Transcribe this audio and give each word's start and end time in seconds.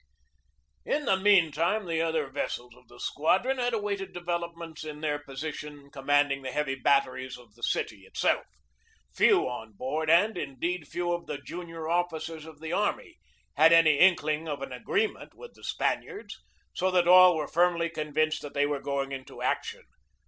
In 0.83 1.05
the 1.05 1.15
meantime 1.15 1.85
the 1.85 2.01
other 2.01 2.25
vessels 2.25 2.73
of 2.75 2.87
the 2.87 2.99
squadron 2.99 3.59
had 3.59 3.71
awaited 3.75 4.13
developments 4.13 4.83
in 4.83 5.01
their 5.01 5.19
position 5.19 5.91
command 5.91 6.31
ing 6.31 6.41
the 6.41 6.51
heavy 6.51 6.73
batteries 6.73 7.37
of 7.37 7.53
the 7.53 7.61
city 7.61 8.07
itself. 8.07 8.47
Few 9.13 9.47
on 9.47 9.73
board, 9.73 10.09
and, 10.09 10.39
indeed, 10.39 10.87
few 10.87 11.13
of 11.13 11.27
the 11.27 11.37
junior 11.37 11.87
officers 11.87 12.45
of 12.47 12.59
the 12.61 12.73
army, 12.73 13.19
had 13.57 13.71
any 13.71 13.99
inkling 13.99 14.47
of 14.47 14.63
an 14.63 14.71
agreement 14.71 15.35
with 15.35 15.53
the 15.53 15.63
Spaniards, 15.63 16.35
so 16.73 16.89
that 16.89 17.07
all 17.07 17.35
were 17.35 17.47
firmly 17.47 17.87
convinced 17.91 18.41
that 18.41 18.55
they 18.55 18.65
were 18.65 18.81
going 18.81 19.11
into 19.11 19.43
action. 19.43 19.83